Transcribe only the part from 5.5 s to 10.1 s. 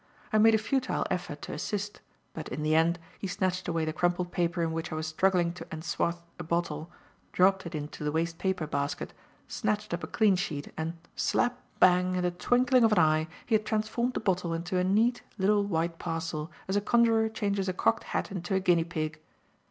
to enswathe a bottle, dropped it into the waste paper basket, snatched up a